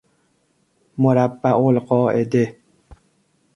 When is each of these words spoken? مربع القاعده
مربع 0.97 1.69
القاعده 1.69 2.55